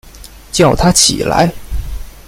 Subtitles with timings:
[0.51, 1.47] 叫他起来